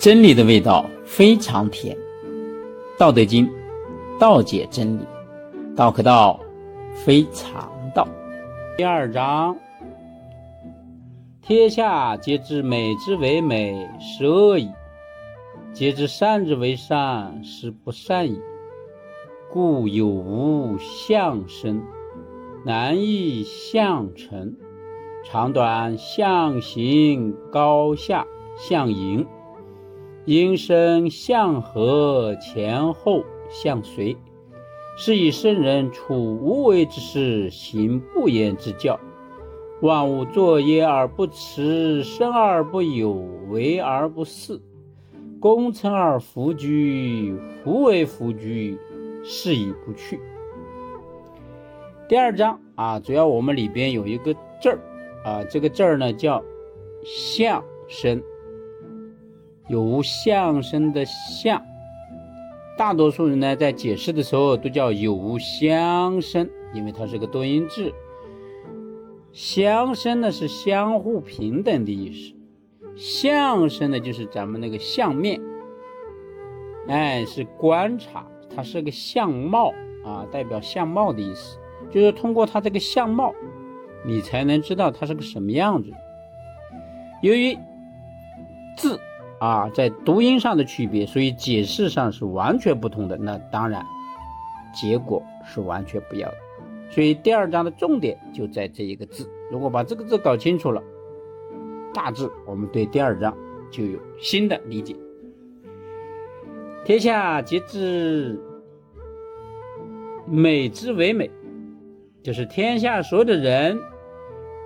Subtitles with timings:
[0.00, 1.94] 真理的味道非常甜，
[2.98, 3.46] 《道德经》
[4.18, 5.02] 道解真理，
[5.76, 6.40] 道可道
[6.94, 8.08] 非常道。
[8.78, 9.54] 第二章：
[11.42, 14.70] 天下皆知美之为美，是恶已；
[15.74, 18.40] 皆知善之为善，是不善已。
[19.50, 21.82] 故有无相生，
[22.64, 24.56] 难易相成，
[25.26, 28.26] 长短相形，高下
[28.56, 29.26] 相盈。
[30.26, 34.16] 因生相和，前后相随，
[34.96, 39.00] 是以圣人处无为之事，行不言之教。
[39.80, 43.12] 万物作业而不辞，生而不有，
[43.48, 44.60] 为而不恃，
[45.40, 47.34] 功成而弗居。
[47.64, 48.78] 夫为弗居，
[49.24, 50.20] 是以不去。
[52.08, 54.78] 第二章啊，主要我们里边有一个字儿
[55.24, 56.44] 啊，这个字儿呢叫
[57.04, 58.22] 相生。
[59.68, 61.62] 有无相生的相，
[62.76, 67.92] 大多数人呢在解释的时候都叫有无相生，因为它是个多音字。
[69.32, 72.34] 相生呢是相互平等的意思，
[72.96, 75.40] 相生呢就是咱们那个相面，
[76.88, 79.72] 哎，是观察，它是个相貌
[80.04, 81.58] 啊，代表相貌的意思，
[81.92, 83.32] 就是通过它这个相貌，
[84.04, 85.92] 你才能知道它是个什么样子。
[87.22, 87.56] 由于
[88.76, 88.98] 字。
[89.40, 93.16] 啊，在读音上的区别，所以解释上是完全不同的。
[93.16, 93.84] 那当然，
[94.74, 96.36] 结果是完全不一样的。
[96.90, 99.26] 所以第二章的重点就在这一个字。
[99.50, 100.82] 如果把这个字搞清楚了，
[101.94, 103.34] 大致我们对第二章
[103.70, 104.94] 就有新的理解。
[106.84, 108.38] 天下皆知
[110.26, 111.30] 美之为美，
[112.22, 113.80] 就是天下所有的人，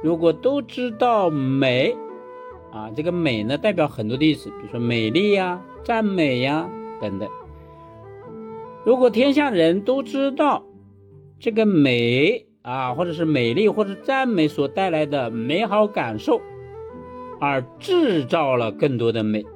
[0.02, 1.96] 如果都知道美。
[2.74, 6.68] 啊，这个美呢，代表很多的意思，比如说美丽呀、赞美呀
[7.00, 7.28] 等等。
[8.84, 10.64] 如果天下人都知道
[11.38, 16.40] 这个美啊，或者是美丽或者赞美所带来的美好感受，
[17.40, 19.46] 而制造了更多的美，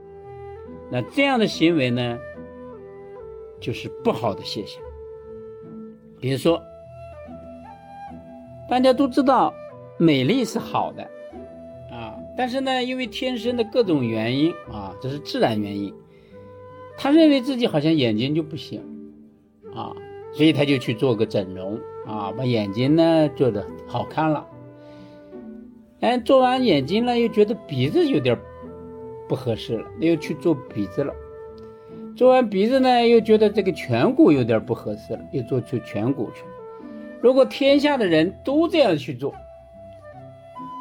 [0.89, 2.17] 那这样的行为呢，
[3.59, 4.81] 就是不好的现象。
[6.21, 6.63] 比如说，
[8.71, 9.53] 大家都知道
[9.99, 11.18] 美丽是好的。
[12.39, 15.93] 但是呢，因为天生的各种原因啊，这是自然原因，
[16.97, 18.81] 他认为自己好像眼睛就不行
[19.75, 19.93] 啊，
[20.33, 21.77] 所以他就去做个整容
[22.07, 24.47] 啊，把眼睛呢做的好看了。
[25.99, 28.39] 哎，做完眼睛了，又觉得鼻子有点
[29.29, 31.13] 不合适了，又去做鼻子了。
[32.15, 36.51] 做完鼻子呢，又觉得这个颧骨有点不合适了，又做出颧骨去了。
[37.21, 39.35] 如果天下的人都这样去做，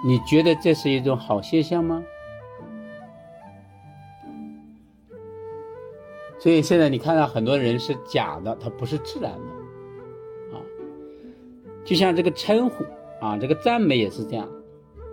[0.06, 2.04] 你觉得这是一种好现象吗？
[6.40, 10.62] 所以现在你看到很多人是假的，他不是自然的啊。
[11.84, 12.86] 就像这个称呼
[13.20, 14.48] 啊，这个赞美也是这样。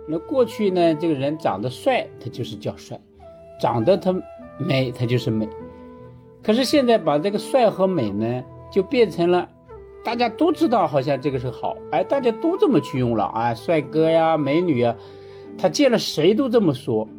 [0.07, 2.95] 那过去呢，这个人长得帅，他就是叫帅；
[3.59, 4.13] 长得他
[4.59, 5.49] 美，他就是美。
[6.43, 9.49] 可是现在把这个帅和美呢，就变成了。
[10.05, 14.95] 大家都知道，好像这个是好，哎，大家都这么去用了，啊，帅哥呀，美女呀，
[15.57, 17.09] 他见了谁都这么说，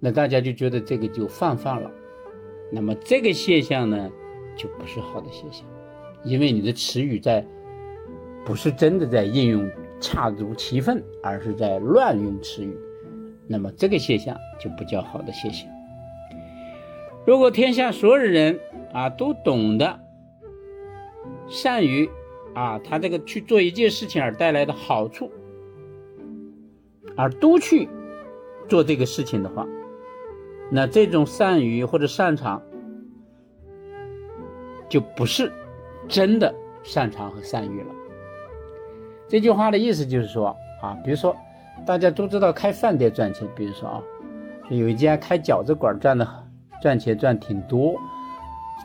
[0.00, 1.88] 那大家就觉得这个就泛泛了。
[2.72, 4.10] 那么这个现象呢，
[4.56, 5.64] 就不是好的现象，
[6.24, 7.46] 因为你的词语在
[8.44, 9.70] 不是真的在应用
[10.00, 12.76] 恰如其分，而是在乱用词语，
[13.46, 15.68] 那么这个现象就不叫好的现象。
[17.24, 18.58] 如果天下所有人
[18.92, 20.00] 啊都懂得
[21.46, 22.10] 善于。
[22.54, 25.30] 啊，他这个去做一件事情而带来的好处，
[27.16, 27.88] 而都去
[28.68, 29.66] 做这个事情的话，
[30.70, 32.62] 那这种善于或者擅长，
[34.88, 35.52] 就不是
[36.08, 37.86] 真的擅长和善于了。
[39.28, 41.36] 这句话的意思就是说啊，比如说
[41.84, 44.02] 大家都知道开饭店赚钱，比如说啊，
[44.70, 46.28] 有一家开饺子馆赚的
[46.80, 47.96] 赚钱赚挺多，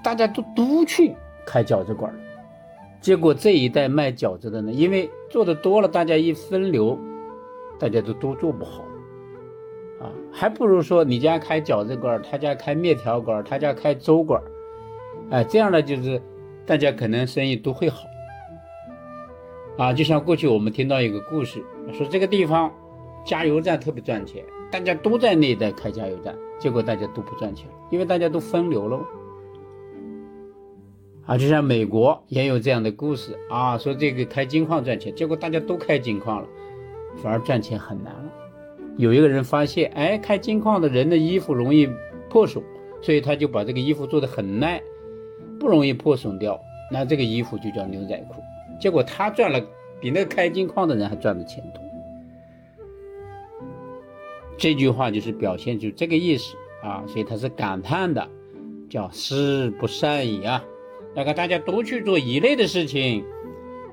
[0.04, 2.12] 大家都都去开饺子馆。
[3.02, 7.00] 结果这一代卖饺子的呢，因为做的多了，大家一分流，
[7.80, 8.84] 大家都都做不好，
[10.02, 14.42] 啊，还不如说你家开饺子馆，他家开面条馆，他家开粥馆，
[15.30, 16.22] 哎，这样呢就是
[16.66, 18.04] 大家可能生意都会好，
[19.78, 21.64] 啊，就像过去我们听到一个故事，
[21.94, 22.70] 说这个地方
[23.26, 29.00] 加油站特别赚钱，大家都在那一带开加油站，结果大家都不赚钱，因为大家都分流了。
[31.30, 36.48] 啊，就像美国也有这样的故事啊，说这个开金矿赚钱，结果大家都开金矿了，
[37.18, 38.32] 反而赚钱很难了。
[38.98, 41.88] 有一个人发现，哎，开金矿的人的衣服容易
[42.32, 42.64] 破损，
[43.00, 44.82] 所以他就把这个衣服做的很耐，
[45.60, 46.60] 不容易破损掉。
[46.92, 48.42] 那这个衣服就叫牛仔裤。
[48.80, 49.62] 结果他赚了
[50.02, 51.84] 比那个开金矿的人还赚的钱多。
[54.58, 58.28] 这句话就是表现出这个意思啊，所以他是感叹的，
[58.90, 60.64] 叫师不善已啊。
[61.16, 63.26] 那个大家都去做一类的事情，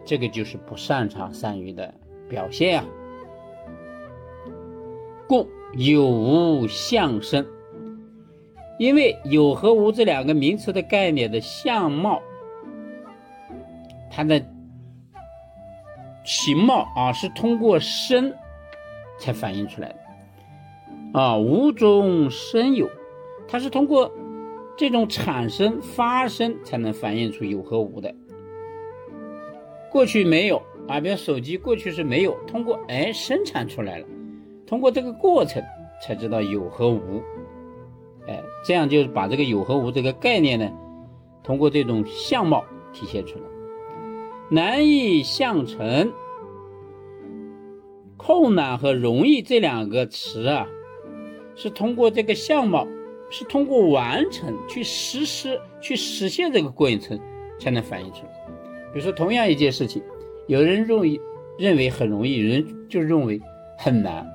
[0.05, 1.93] 这个就是不擅长善于的
[2.29, 2.87] 表现啊。
[5.29, 7.45] 故有无相生，
[8.79, 12.23] 因为有和无这两个名词的概念的相貌，
[14.11, 14.41] 它的
[16.25, 18.33] 形貌啊是通过生
[19.19, 19.97] 才反映出来的。
[21.19, 22.89] 啊，无中生有，
[23.49, 24.13] 它是通过
[24.77, 28.15] 这种产生、发生才能反映出有和无的。
[29.91, 34.07] 过去没有啊，比如手机过去是没有，通过哎生产出来了，
[34.67, 35.63] 通过这个过程
[36.03, 37.23] 才知道有和无。
[38.29, 40.71] 哎，这样就是把这个有和无这个概念呢，
[41.43, 43.45] 通过这种相貌体现出来。
[44.51, 46.13] 难易相成，
[48.17, 50.69] 困难和容易这两个词啊。
[51.55, 52.87] 是通过这个相貌，
[53.31, 57.19] 是通过完成去实施、去实现这个过程，
[57.59, 58.31] 才能反映出来。
[58.93, 60.03] 比如说，同样一件事情，
[60.47, 61.21] 有人认为
[61.59, 63.41] 认为很容易，有人就认为
[63.79, 64.27] 很难。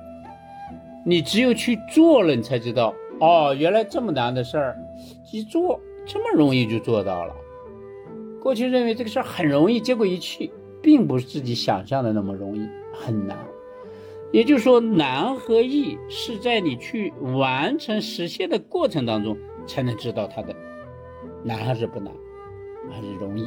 [1.04, 4.76] 你只有去做了，你才知道哦，原来这么难的事儿，
[5.32, 7.34] 一做这么容易就做到了。
[8.40, 10.50] 过去认为这个事儿很容易，结果一去，
[10.82, 13.38] 并不是自己想象的那么容易，很难。
[14.32, 19.36] 也就是说，难和易是在你去完成实现的过程当中
[19.66, 20.56] 才能知道它的
[21.44, 22.12] 难还是不难，
[22.90, 23.46] 还是容易，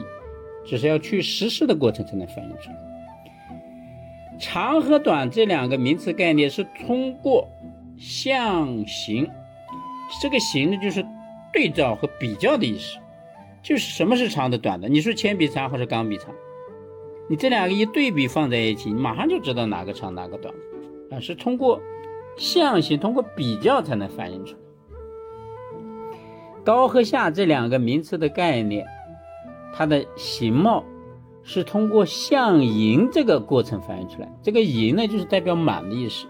[0.63, 2.77] 只是要去实施的过程才能反映出来。
[4.39, 7.47] 长和短这两个名词概念是通过
[7.97, 9.27] 象形，
[10.21, 11.03] 这个形呢就是
[11.51, 12.99] 对照和比较的意思，
[13.63, 14.87] 就是什么是长的、短的？
[14.87, 16.35] 你说铅笔长还是钢笔长？
[17.27, 20.59] 你这两个一对比放在一起，你马上就知道哪个长哪个短了。
[21.11, 21.79] 啊，是通过
[22.37, 24.59] 象形，通过比较才能反映出来。
[26.63, 28.85] 高和下这两个名词的概念，
[29.73, 30.83] 它的形貌
[31.43, 34.31] 是通过象形这个过程反映出来。
[34.41, 36.25] 这个形呢，就是代表满的意思，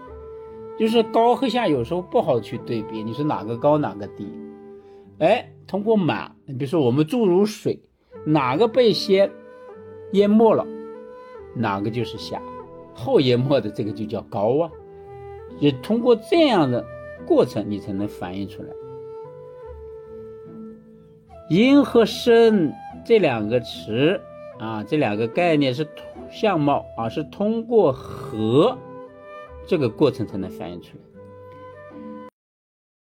[0.78, 4.28] 就是高和下有时候不好去对比，你说哪个高哪个低？
[5.18, 7.80] 哎，通过满，比如说我们注入水，
[8.26, 9.30] 哪个被先
[10.12, 10.66] 淹没了，
[11.54, 12.42] 哪个就是下。
[12.96, 14.70] 后言末的这个就叫高啊，
[15.60, 16.84] 也通过这样的
[17.26, 18.68] 过程，你才能反映出来。
[21.48, 22.72] 音和声
[23.04, 24.20] 这两个词
[24.58, 25.86] 啊，这两个概念是
[26.30, 28.76] 相貌啊，是通过和
[29.66, 31.15] 这个过程才能反映出来。